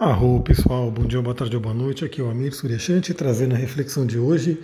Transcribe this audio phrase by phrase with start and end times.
[0.00, 2.04] Arro pessoal, bom dia, boa tarde ou boa noite.
[2.04, 4.56] Aqui é o Amir Suryashanti trazendo a reflexão de hoje.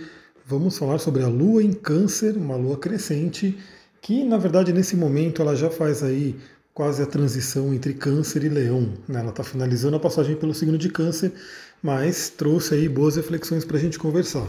[0.47, 3.59] Vamos falar sobre a Lua em Câncer, uma Lua crescente,
[4.01, 6.37] que na verdade nesse momento ela já faz aí
[6.73, 8.93] quase a transição entre Câncer e Leão.
[9.09, 9.19] Né?
[9.19, 11.33] Ela está finalizando a passagem pelo signo de Câncer,
[11.83, 14.47] mas trouxe aí boas reflexões para a gente conversar.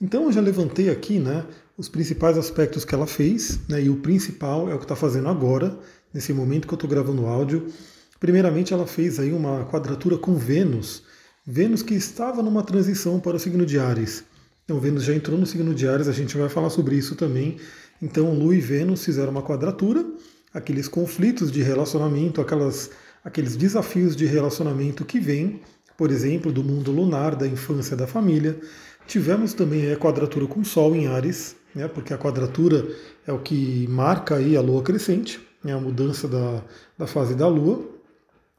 [0.00, 1.44] Então eu já levantei aqui, né,
[1.76, 5.28] os principais aspectos que ela fez, né, e o principal é o que está fazendo
[5.28, 5.78] agora,
[6.14, 7.66] nesse momento que eu estou gravando o áudio.
[8.20, 11.02] Primeiramente, ela fez aí uma quadratura com Vênus,
[11.46, 14.24] Vênus que estava numa transição para o signo de Ares.
[14.64, 17.58] Então, Vênus já entrou no signo de Ares, a gente vai falar sobre isso também.
[18.00, 20.06] Então, Lua e Vênus fizeram uma quadratura,
[20.54, 22.90] aqueles conflitos de relacionamento, aquelas,
[23.22, 25.60] aqueles desafios de relacionamento que vêm,
[25.98, 28.58] por exemplo, do mundo lunar, da infância da família.
[29.06, 32.88] Tivemos também a quadratura com Sol em Ares, né, porque a quadratura
[33.26, 36.62] é o que marca aí a Lua crescente, né, a mudança da,
[36.96, 37.93] da fase da Lua.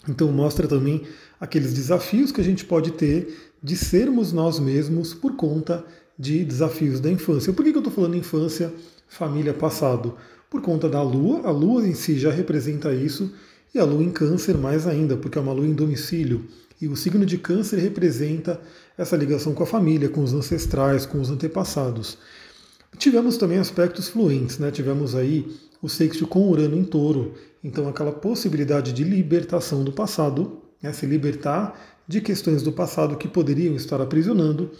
[0.07, 1.03] Então mostra também
[1.39, 5.83] aqueles desafios que a gente pode ter de sermos nós mesmos por conta
[6.17, 7.51] de desafios da infância.
[7.51, 8.73] Por que eu estou falando infância,
[9.07, 10.15] família, passado?
[10.49, 13.33] Por conta da Lua, a Lua em si já representa isso,
[13.73, 16.45] e a Lua em Câncer mais ainda, porque é uma Lua em domicílio.
[16.79, 18.61] E o signo de Câncer representa
[18.97, 22.17] essa ligação com a família, com os ancestrais, com os antepassados.
[22.97, 24.71] Tivemos também aspectos fluentes, né?
[24.71, 25.45] Tivemos aí
[25.85, 30.91] o sexto com Urano em touro, então aquela possibilidade de libertação do passado, né?
[30.91, 34.71] se libertar de questões do passado que poderiam estar aprisionando.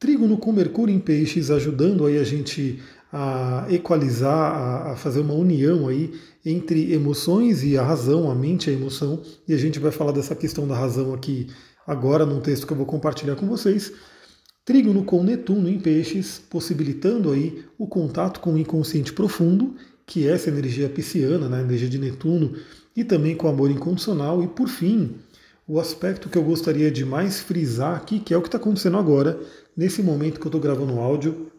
[0.00, 2.82] Trígono com Mercúrio em peixes, ajudando aí a gente
[3.12, 6.12] a equalizar, a, fazer uma união aí
[6.44, 9.22] entre emoções e a razão, a mente e a emoção.
[9.46, 11.46] E a gente vai falar dessa questão da razão aqui
[11.86, 13.92] agora num texto que eu vou compartilhar com vocês.
[14.64, 19.74] Trígono com Netuno em peixes, possibilitando aí o contato com o inconsciente profundo,
[20.06, 22.54] que é essa energia pisciana, né, energia de Netuno,
[22.96, 24.42] e também com amor incondicional.
[24.42, 25.16] E por fim,
[25.66, 28.98] o aspecto que eu gostaria de mais frisar aqui, que é o que está acontecendo
[28.98, 29.40] agora,
[29.76, 31.50] nesse momento que eu estou gravando o áudio,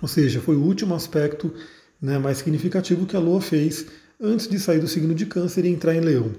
[0.00, 1.52] ou seja, foi o último aspecto
[2.00, 3.86] né, mais significativo que a Lua fez
[4.20, 6.32] antes de sair do signo de Câncer e entrar em Leão,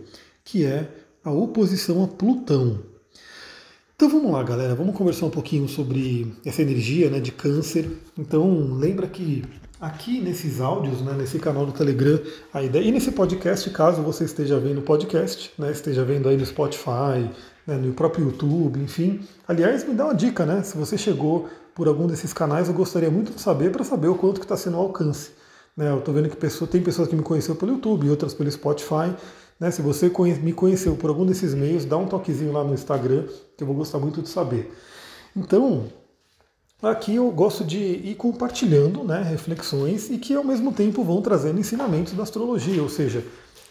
[0.44, 0.90] que é
[1.24, 2.92] a oposição a Plutão.
[3.96, 7.88] Então vamos lá, galera, vamos conversar um pouquinho sobre essa energia né, de câncer.
[8.18, 9.44] Então lembra que
[9.82, 12.20] aqui nesses áudios, né, nesse canal do Telegram,
[12.54, 16.38] a ideia, e nesse podcast, caso você esteja vendo o podcast, né, esteja vendo aí
[16.38, 17.28] no Spotify,
[17.66, 19.22] né, no próprio YouTube, enfim.
[19.48, 20.62] Aliás, me dá uma dica, né?
[20.62, 24.16] Se você chegou por algum desses canais, eu gostaria muito de saber para saber o
[24.16, 25.32] quanto que está sendo o alcance.
[25.76, 28.52] Né, eu estou vendo que pessoa, tem pessoas que me conheceram pelo YouTube, outras pelo
[28.52, 29.16] Spotify.
[29.60, 29.72] Né?
[29.72, 30.12] Se você
[30.44, 33.26] me conheceu por algum desses meios, dá um toquezinho lá no Instagram,
[33.58, 34.72] que eu vou gostar muito de saber.
[35.36, 35.86] Então,
[36.82, 41.60] aqui eu gosto de ir compartilhando né, reflexões e que ao mesmo tempo vão trazendo
[41.60, 43.24] ensinamentos da astrologia, ou seja,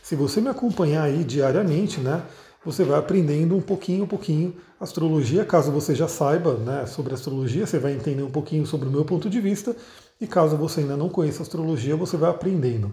[0.02, 2.22] se você me acompanhar aí diariamente, né,
[2.64, 5.44] você vai aprendendo um pouquinho, um pouquinho astrologia.
[5.44, 9.04] Caso você já saiba né, sobre astrologia, você vai entender um pouquinho sobre o meu
[9.04, 9.74] ponto de vista.
[10.20, 12.92] E caso você ainda não conheça astrologia, você vai aprendendo.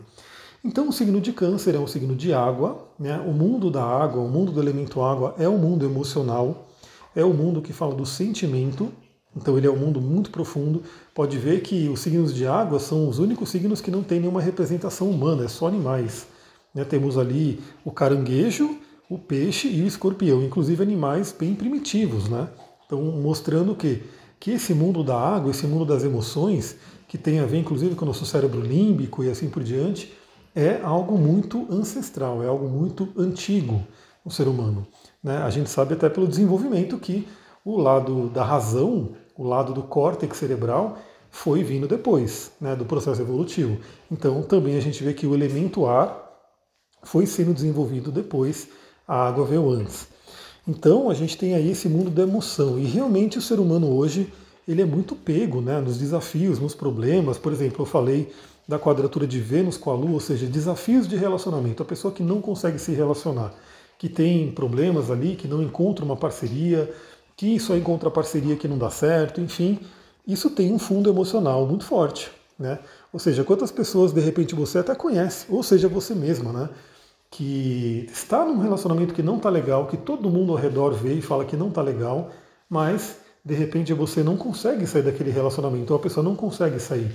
[0.63, 3.19] Então, o signo de Câncer é um signo de água, né?
[3.19, 6.67] o mundo da água, o mundo do elemento água é o mundo emocional,
[7.16, 8.91] é o mundo que fala do sentimento,
[9.35, 10.83] então ele é um mundo muito profundo.
[11.13, 14.41] Pode ver que os signos de água são os únicos signos que não têm nenhuma
[14.41, 16.27] representação humana, é só animais.
[16.73, 16.83] Né?
[16.83, 18.77] Temos ali o caranguejo,
[19.09, 22.49] o peixe e o escorpião, inclusive animais bem primitivos, né?
[22.85, 24.03] Então mostrando que,
[24.39, 26.75] que esse mundo da água, esse mundo das emoções,
[27.07, 30.13] que tem a ver inclusive com o nosso cérebro límbico e assim por diante,
[30.55, 33.81] é algo muito ancestral, é algo muito antigo
[34.25, 34.85] no ser humano.
[35.23, 35.38] Né?
[35.38, 37.27] A gente sabe até pelo desenvolvimento que
[37.67, 40.97] o lado da razão, o lado do córtex cerebral,
[41.29, 43.78] foi vindo depois né, do processo evolutivo.
[44.09, 46.31] Então também a gente vê que o elemento ar
[47.03, 48.69] foi sendo desenvolvido depois,
[49.06, 50.07] a água veio antes.
[50.66, 54.31] Então a gente tem aí esse mundo da emoção e realmente o ser humano hoje
[54.66, 57.38] ele é muito pego né, nos desafios, nos problemas.
[57.38, 58.31] Por exemplo, eu falei
[58.66, 61.83] da quadratura de Vênus com a Lua, ou seja, desafios de relacionamento.
[61.83, 63.53] A pessoa que não consegue se relacionar,
[63.97, 66.89] que tem problemas ali, que não encontra uma parceria,
[67.38, 69.80] que só encontra parceria que não dá certo, enfim,
[70.28, 72.31] isso tem um fundo emocional muito forte.
[72.57, 72.80] Né?
[73.13, 76.69] Ou seja, quantas pessoas de repente você até conhece, ou seja, você mesma, né?
[77.30, 81.22] que está num relacionamento que não está legal, que todo mundo ao redor vê e
[81.22, 82.31] fala que não está legal,
[82.69, 87.13] mas de repente você não consegue sair daquele relacionamento, ou a pessoa não consegue sair.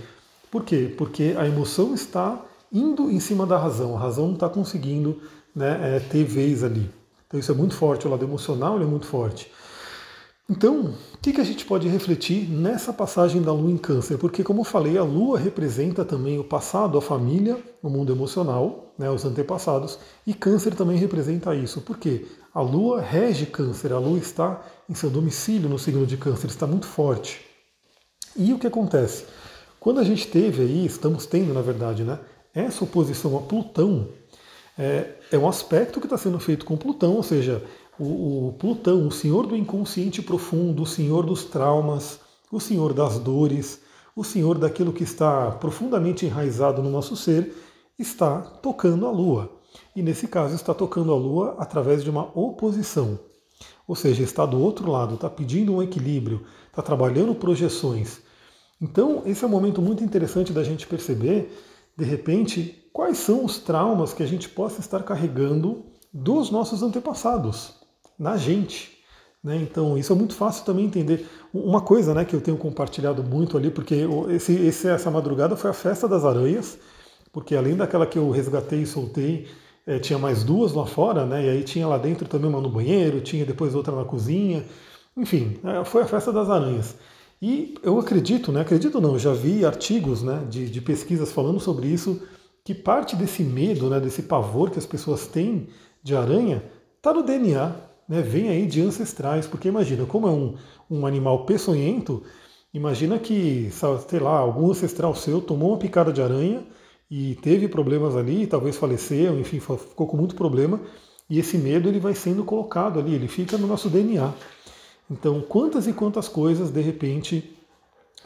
[0.51, 0.95] Por quê?
[0.97, 2.41] Porque a emoção está
[2.71, 5.21] indo em cima da razão, a razão não está conseguindo
[5.55, 6.89] né, é, ter vez ali.
[7.27, 9.51] Então isso é muito forte, o lado emocional é muito forte.
[10.52, 14.19] Então, o que, que a gente pode refletir nessa passagem da Lua em Câncer?
[14.19, 18.93] Porque, como eu falei, a Lua representa também o passado, a família, o mundo emocional,
[18.99, 21.81] né, os antepassados, e Câncer também representa isso.
[21.81, 22.26] Por quê?
[22.52, 26.66] A Lua rege Câncer, a Lua está em seu domicílio no signo de Câncer, está
[26.66, 27.40] muito forte.
[28.37, 29.25] E o que acontece?
[29.81, 32.19] Quando a gente teve aí, estamos tendo na verdade, né,
[32.54, 34.06] essa oposição a Plutão,
[34.78, 37.62] é, é um aspecto que está sendo feito com Plutão, ou seja,
[38.02, 42.19] o, o Plutão, o senhor do inconsciente profundo, o senhor dos traumas,
[42.50, 43.81] o senhor das dores,
[44.16, 47.54] o senhor daquilo que está profundamente enraizado no nosso ser,
[47.96, 49.52] está tocando a Lua.
[49.94, 53.19] E nesse caso está tocando a Lua através de uma oposição.
[53.87, 58.20] Ou seja, está do outro lado, está pedindo um equilíbrio, está trabalhando projeções.
[58.81, 61.56] Então, esse é um momento muito interessante da gente perceber,
[61.96, 67.81] de repente, quais são os traumas que a gente possa estar carregando dos nossos antepassados
[68.23, 68.93] na gente.
[69.43, 69.57] Né?
[69.57, 71.27] Então, isso é muito fácil também entender.
[71.53, 75.71] Uma coisa né, que eu tenho compartilhado muito ali, porque esse, esse, essa madrugada foi
[75.71, 76.79] a festa das aranhas,
[77.33, 79.49] porque além daquela que eu resgatei e soltei,
[79.85, 81.45] é, tinha mais duas lá fora, né?
[81.45, 84.65] E aí tinha lá dentro também uma no banheiro, tinha depois outra na cozinha.
[85.17, 86.95] Enfim, é, foi a festa das aranhas.
[87.41, 88.61] E eu acredito, né?
[88.61, 92.23] Acredito não, já vi artigos né, de, de pesquisas falando sobre isso,
[92.65, 95.67] que parte desse medo, né, desse pavor que as pessoas têm
[96.05, 96.63] de aranha,
[96.99, 100.54] está no DNA né, vem aí de ancestrais, porque imagina, como é um,
[100.90, 102.22] um animal peçonhento,
[102.72, 103.70] imagina que,
[104.08, 106.64] sei lá, algum ancestral seu tomou uma picada de aranha
[107.10, 110.81] e teve problemas ali, talvez faleceu, enfim, ficou com muito problema,
[111.28, 114.32] e esse medo ele vai sendo colocado ali, ele fica no nosso DNA.
[115.10, 117.56] Então, quantas e quantas coisas, de repente,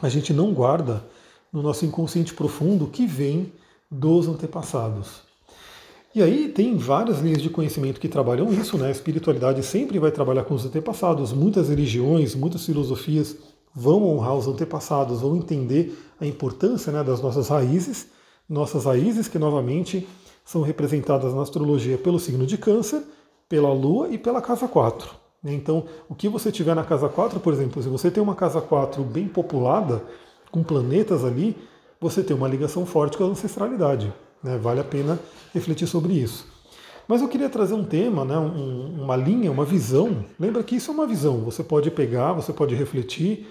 [0.01, 1.05] a gente não guarda
[1.51, 3.51] no nosso inconsciente profundo que vem
[3.89, 5.26] dos antepassados.
[6.15, 8.87] E aí tem várias linhas de conhecimento que trabalham isso, né?
[8.87, 11.31] A espiritualidade sempre vai trabalhar com os antepassados.
[11.33, 13.35] Muitas religiões, muitas filosofias
[13.75, 18.07] vão honrar os antepassados, vão entender a importância né, das nossas raízes,
[18.49, 20.07] nossas raízes que novamente
[20.43, 23.03] são representadas na astrologia pelo signo de câncer,
[23.47, 25.09] pela lua e pela casa 4.
[25.43, 25.53] Né?
[25.53, 28.59] Então, o que você tiver na casa 4, por exemplo, se você tem uma casa
[28.61, 30.03] 4 bem populada,
[30.51, 31.55] com planetas ali,
[31.99, 34.11] você tem uma ligação forte com a ancestralidade.
[34.43, 34.57] Né?
[34.57, 35.19] Vale a pena
[35.53, 36.45] refletir sobre isso.
[37.07, 40.25] Mas eu queria trazer um tema, né, um, uma linha, uma visão.
[40.37, 41.39] Lembra que isso é uma visão.
[41.45, 43.47] Você pode pegar, você pode refletir,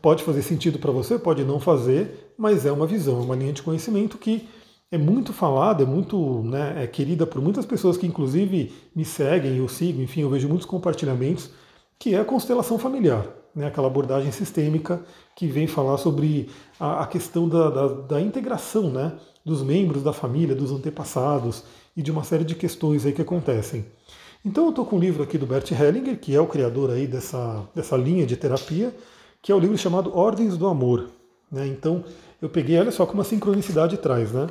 [0.00, 3.52] pode fazer sentido para você, pode não fazer, mas é uma visão, é uma linha
[3.52, 4.46] de conhecimento que
[4.90, 9.56] é muito falada, é muito né, é querida por muitas pessoas que inclusive me seguem,
[9.56, 11.50] eu sigo, enfim, eu vejo muitos compartilhamentos,
[11.98, 15.02] que é a constelação familiar, né, aquela abordagem sistêmica
[15.34, 19.12] que vem falar sobre a, a questão da, da, da integração, né?
[19.44, 21.64] Dos membros da família, dos antepassados
[21.96, 23.84] e de uma série de questões aí que acontecem.
[24.44, 27.06] Então eu estou com um livro aqui do Bert Hellinger, que é o criador aí
[27.06, 28.94] dessa, dessa linha de terapia,
[29.40, 31.10] que é o livro chamado Ordens do Amor.
[31.50, 31.66] Né?
[31.66, 32.04] Então
[32.40, 34.48] eu peguei, olha só como a sincronicidade traz, né?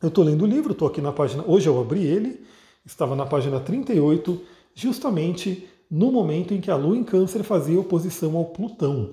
[0.00, 2.40] Eu estou lendo o livro, estou aqui na página, hoje eu abri ele,
[2.86, 4.40] estava na página 38,
[4.74, 9.10] justamente no momento em que a Lua em Câncer fazia oposição ao Plutão.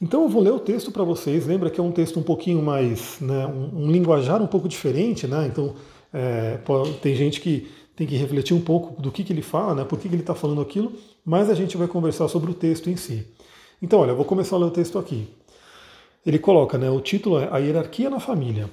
[0.00, 1.46] Então eu vou ler o texto para vocês.
[1.46, 5.46] Lembra que é um texto um pouquinho mais, né, um, linguajar um pouco diferente, né?
[5.46, 5.74] Então
[6.12, 6.58] é,
[7.02, 9.84] tem gente que tem que refletir um pouco do que, que ele fala, né?
[9.84, 10.92] Por que, que ele está falando aquilo,
[11.22, 13.26] mas a gente vai conversar sobre o texto em si.
[13.82, 15.28] Então, olha, eu vou começar a ler o texto aqui.
[16.24, 16.90] Ele coloca, né?
[16.90, 18.70] O título é A Hierarquia na Família.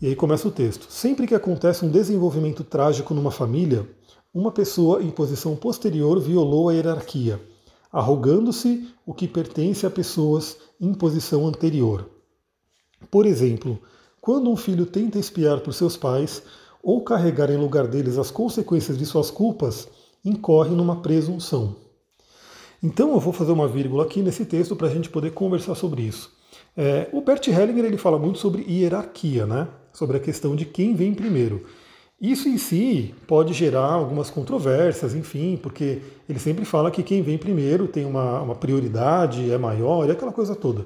[0.00, 0.86] E aí começa o texto.
[0.88, 3.84] Sempre que acontece um desenvolvimento trágico numa família,
[4.32, 7.40] uma pessoa em posição posterior violou a hierarquia
[7.92, 12.08] arrogando-se o que pertence a pessoas em posição anterior.
[13.10, 13.80] Por exemplo,
[14.20, 16.42] quando um filho tenta espiar por seus pais
[16.82, 19.88] ou carregar em lugar deles as consequências de suas culpas,
[20.24, 21.76] incorre numa presunção.
[22.82, 26.02] Então eu vou fazer uma vírgula aqui nesse texto para a gente poder conversar sobre
[26.02, 26.30] isso.
[26.76, 29.68] É, o Bert Hellinger ele fala muito sobre hierarquia, né?
[29.92, 31.64] sobre a questão de quem vem primeiro.
[32.20, 37.38] Isso em si pode gerar algumas controvérsias, enfim, porque ele sempre fala que quem vem
[37.38, 40.84] primeiro tem uma, uma prioridade, é maior, é aquela coisa toda.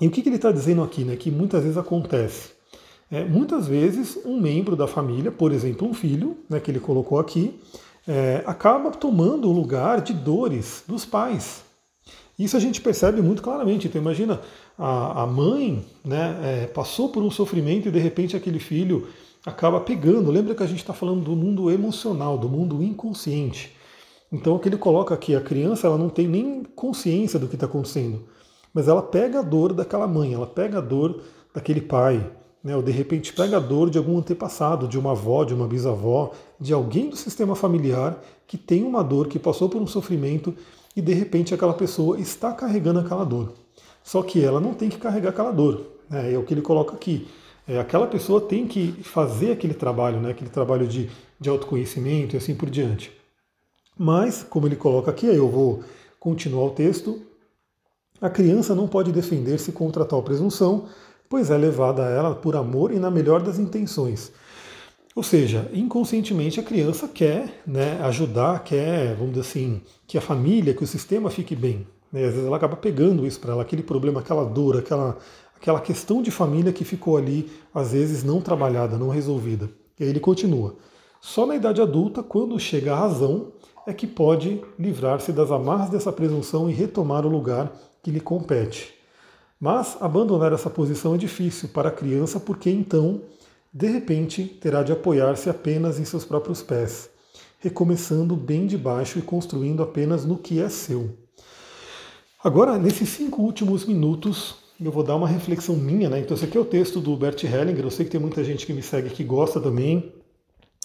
[0.00, 1.14] E o que, que ele está dizendo aqui, né?
[1.14, 2.50] Que muitas vezes acontece.
[3.10, 7.20] É, muitas vezes um membro da família, por exemplo, um filho, né, que ele colocou
[7.20, 7.60] aqui,
[8.08, 11.62] é, acaba tomando o lugar de dores dos pais.
[12.36, 13.86] Isso a gente percebe muito claramente.
[13.86, 14.40] Então imagina
[14.76, 19.06] a, a mãe né, é, passou por um sofrimento e de repente aquele filho
[19.44, 20.30] acaba pegando.
[20.30, 23.74] Lembra que a gente está falando do mundo emocional, do mundo inconsciente.
[24.32, 27.54] Então o que ele coloca aqui, a criança ela não tem nem consciência do que
[27.54, 28.24] está acontecendo,
[28.72, 31.22] mas ela pega a dor daquela mãe, ela pega a dor
[31.54, 32.28] daquele pai,
[32.62, 32.74] né?
[32.74, 36.32] ou de repente pega a dor de algum antepassado, de uma avó, de uma bisavó,
[36.58, 40.52] de alguém do sistema familiar que tem uma dor, que passou por um sofrimento
[40.96, 43.52] e de repente aquela pessoa está carregando aquela dor.
[44.02, 45.82] Só que ela não tem que carregar aquela dor.
[46.10, 46.32] Né?
[46.32, 47.26] É o que ele coloca aqui.
[47.66, 50.30] É, aquela pessoa tem que fazer aquele trabalho, né?
[50.30, 53.10] aquele trabalho de, de autoconhecimento e assim por diante.
[53.96, 55.82] Mas, como ele coloca aqui, eu vou
[56.18, 57.22] continuar o texto.
[58.20, 60.88] A criança não pode defender-se contra tal presunção,
[61.28, 64.32] pois é levada a ela por amor e na melhor das intenções.
[65.14, 70.74] Ou seja, inconscientemente a criança quer né, ajudar, quer, vamos dizer assim, que a família,
[70.74, 71.86] que o sistema fique bem.
[72.12, 72.24] Né?
[72.24, 75.16] Às vezes ela acaba pegando isso para ela, aquele problema, aquela dor, aquela,
[75.64, 79.70] aquela questão de família que ficou ali, às vezes não trabalhada, não resolvida.
[79.98, 80.76] E aí ele continua.
[81.22, 83.50] Só na idade adulta, quando chega a razão,
[83.86, 88.92] é que pode livrar-se das amarras dessa presunção e retomar o lugar que lhe compete.
[89.58, 93.22] Mas abandonar essa posição é difícil para a criança porque então
[93.72, 97.08] de repente terá de apoiar-se apenas em seus próprios pés,
[97.58, 101.16] recomeçando bem de baixo e construindo apenas no que é seu.
[102.44, 106.20] Agora, nesses cinco últimos minutos, eu vou dar uma reflexão minha, né?
[106.20, 107.84] Então, esse aqui é o texto do Bert Hellinger.
[107.84, 110.12] Eu sei que tem muita gente que me segue que gosta também.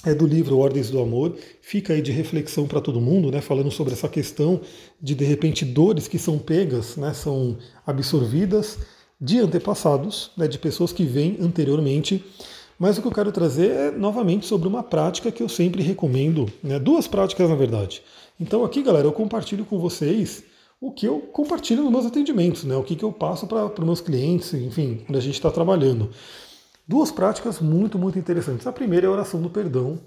[0.05, 1.35] É do livro Ordens do Amor.
[1.61, 3.41] Fica aí de reflexão para todo mundo, né?
[3.41, 4.61] Falando sobre essa questão
[5.01, 7.13] de, de repente, dores que são pegas, né?
[7.13, 8.79] São absorvidas
[9.19, 10.47] de antepassados, né?
[10.47, 12.23] De pessoas que vêm anteriormente
[12.79, 16.49] mas o que eu quero trazer é novamente sobre uma prática que eu sempre recomendo,
[16.63, 16.79] né?
[16.79, 18.01] duas práticas na verdade.
[18.39, 20.45] Então aqui, galera, eu compartilho com vocês
[20.81, 22.75] o que eu compartilho nos meus atendimentos, né?
[22.75, 26.09] o que, que eu passo para os meus clientes, enfim, quando a gente está trabalhando.
[26.87, 28.65] Duas práticas muito, muito interessantes.
[28.65, 29.99] A primeira é a oração do perdão,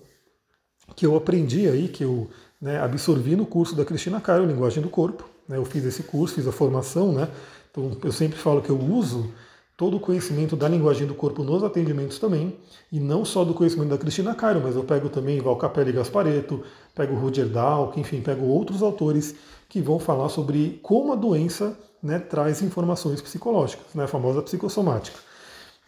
[0.96, 2.28] que eu aprendi aí, que eu
[2.60, 5.28] né, absorvi no curso da Cristina Caio, Linguagem do Corpo.
[5.48, 5.56] Né?
[5.58, 7.28] Eu fiz esse curso, fiz a formação, né?
[7.70, 9.32] Então eu sempre falo que eu uso
[9.76, 12.56] todo o conhecimento da linguagem do corpo nos atendimentos também,
[12.90, 16.62] e não só do conhecimento da Cristina Cairo, mas eu pego também Val Capelli Gaspareto,
[16.94, 19.34] pego Roger Dahl, enfim, pego outros autores
[19.68, 25.18] que vão falar sobre como a doença né, traz informações psicológicas, né, a famosa psicossomática.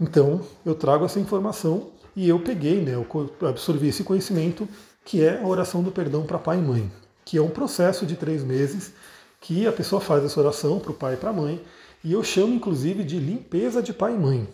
[0.01, 3.07] Então, eu trago essa informação e eu peguei, né, eu
[3.47, 4.69] absorvi esse conhecimento
[5.05, 6.91] que é a oração do perdão para pai e mãe,
[7.25, 8.93] que é um processo de três meses
[9.41, 11.61] que a pessoa faz essa oração para o pai e para a mãe,
[12.05, 14.47] e eu chamo inclusive de limpeza de pai e mãe.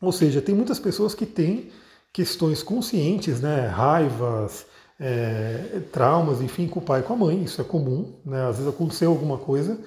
[0.00, 1.70] Ou seja, tem muitas pessoas que têm
[2.12, 4.64] questões conscientes, né, raivas,
[4.98, 8.56] é, traumas, enfim, com o pai e com a mãe, isso é comum, né, às
[8.56, 9.78] vezes aconteceu alguma coisa.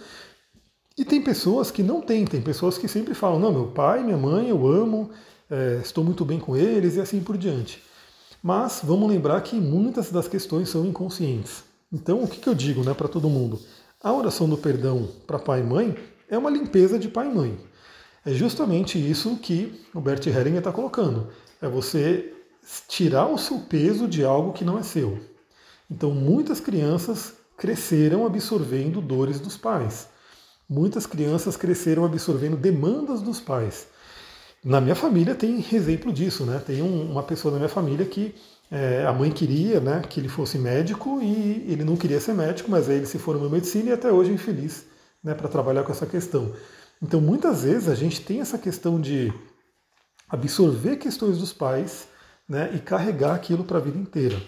[0.98, 4.18] E tem pessoas que não têm, tem pessoas que sempre falam, não, meu pai, minha
[4.18, 5.10] mãe, eu amo,
[5.50, 7.82] é, estou muito bem com eles e assim por diante.
[8.44, 11.64] Mas vamos lembrar que muitas das questões são inconscientes.
[11.92, 13.60] Então, o que, que eu digo né, para todo mundo?
[14.02, 15.96] A oração do perdão para pai e mãe
[16.30, 17.58] é uma limpeza de pai e mãe.
[18.26, 21.30] É justamente isso que o Bert Hellinger está colocando.
[21.62, 22.34] É você
[22.88, 25.20] tirar o seu peso de algo que não é seu.
[25.90, 30.08] Então, muitas crianças cresceram absorvendo dores dos pais.
[30.70, 33.88] Muitas crianças cresceram absorvendo demandas dos pais.
[34.64, 36.62] Na minha família tem exemplo disso, né?
[36.64, 38.36] Tem um, uma pessoa na minha família que
[38.70, 42.70] é, a mãe queria né, que ele fosse médico e ele não queria ser médico,
[42.70, 44.86] mas aí ele se formou em medicina e até hoje é infeliz
[45.24, 46.54] né, para trabalhar com essa questão.
[47.02, 49.34] Então, muitas vezes a gente tem essa questão de
[50.28, 52.08] absorver questões dos pais
[52.48, 54.42] né, e carregar aquilo para a vida inteira.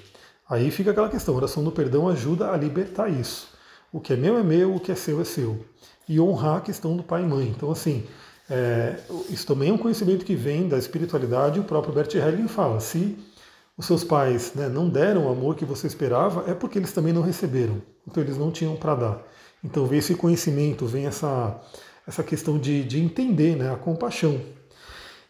[0.49, 3.47] Aí fica aquela questão, a oração do perdão ajuda a libertar isso.
[3.91, 5.65] O que é meu é meu, o que é seu é seu.
[6.07, 7.47] E honrar a questão do pai e mãe.
[7.47, 8.05] Então, assim,
[8.49, 8.99] é,
[9.29, 11.59] isso também é um conhecimento que vem da espiritualidade.
[11.59, 13.17] O próprio Bert Helling fala: se
[13.77, 17.13] os seus pais né, não deram o amor que você esperava, é porque eles também
[17.13, 17.81] não receberam.
[18.05, 19.23] Então, eles não tinham para dar.
[19.63, 21.59] Então vem esse conhecimento, vem essa,
[22.07, 24.39] essa questão de, de entender né, a compaixão.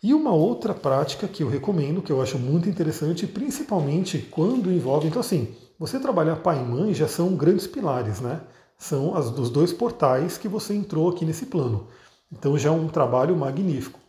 [0.04, 5.08] E uma outra prática que eu recomendo, que eu acho muito interessante, principalmente quando envolve.
[5.08, 8.42] Então, assim, você trabalhar pai e mãe já são grandes pilares, né?
[8.78, 11.88] São as, os dois portais que você entrou aqui nesse plano.
[12.32, 14.00] Então já é um trabalho magnífico.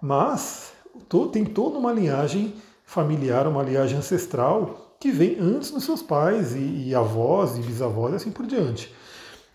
[0.00, 0.72] Mas
[1.08, 6.54] tô, tem toda uma linhagem familiar, uma linhagem ancestral que vem antes dos seus pais
[6.54, 8.94] e, e avós e bisavós e assim por diante.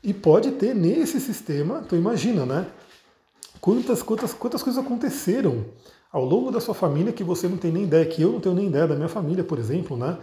[0.04, 2.68] E pode ter nesse sistema, então imagina, né?
[3.60, 5.66] Quantas, quantas, quantas coisas aconteceram
[6.12, 8.56] ao longo da sua família que você não tem nem ideia, que eu não tenho
[8.56, 10.18] nem ideia da minha família, por exemplo, né?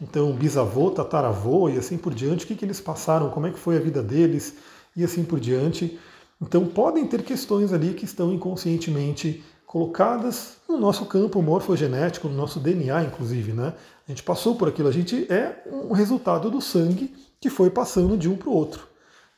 [0.00, 3.58] Então, bisavô, tataravô e assim por diante, o que, que eles passaram, como é que
[3.58, 4.54] foi a vida deles
[4.96, 5.98] e assim por diante.
[6.40, 12.58] Então, podem ter questões ali que estão inconscientemente colocadas no nosso campo morfogenético, no nosso
[12.58, 13.74] DNA, inclusive, né?
[14.08, 18.16] A gente passou por aquilo, a gente é um resultado do sangue que foi passando
[18.16, 18.89] de um para o outro.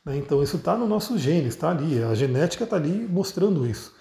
[0.05, 0.17] Né?
[0.17, 3.93] Então isso está no nosso genes, está ali, a genética está ali mostrando isso.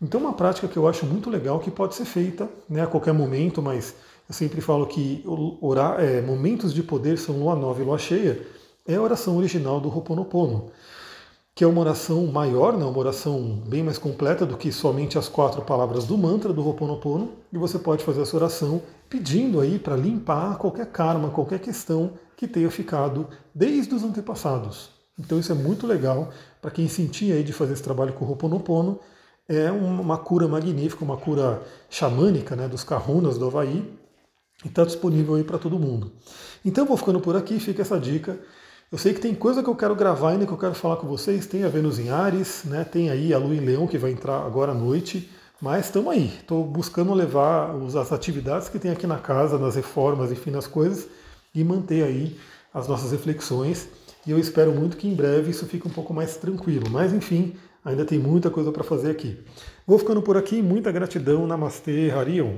[0.00, 3.12] Então uma prática que eu acho muito legal que pode ser feita né, a qualquer
[3.12, 3.94] momento, mas
[4.28, 5.24] eu sempre falo que
[5.60, 8.46] orar, é, momentos de poder são lua nova e lua cheia,
[8.86, 10.70] é a oração original do Ho'oponopono,
[11.54, 15.28] que é uma oração maior, né, uma oração bem mais completa do que somente as
[15.28, 19.96] quatro palavras do mantra do Ho'oponopono, e você pode fazer essa oração pedindo aí para
[19.96, 24.97] limpar qualquer karma, qualquer questão que tenha ficado desde os antepassados.
[25.18, 28.28] Então isso é muito legal para quem sentia aí de fazer esse trabalho com o
[28.28, 29.00] Ho'oponopono,
[29.48, 33.82] é uma cura magnífica, uma cura xamânica né, dos kahunas do Havaí,
[34.64, 36.12] e está disponível aí para todo mundo.
[36.64, 38.38] Então vou ficando por aqui, fica essa dica.
[38.90, 41.06] Eu sei que tem coisa que eu quero gravar ainda, que eu quero falar com
[41.06, 41.46] vocês.
[41.46, 42.84] Tem a Vênus em Ares, né?
[42.84, 45.30] tem aí a Lua em Leão, que vai entrar agora à noite.
[45.60, 50.30] Mas estamos aí, estou buscando levar as atividades que tem aqui na casa, nas reformas,
[50.30, 51.08] enfim, nas coisas,
[51.54, 52.38] e manter aí
[52.72, 53.88] as nossas reflexões.
[54.26, 56.90] E eu espero muito que em breve isso fique um pouco mais tranquilo.
[56.90, 59.38] Mas enfim, ainda tem muita coisa para fazer aqui.
[59.86, 61.46] Vou ficando por aqui, muita gratidão.
[61.46, 62.56] Namastê, Harion.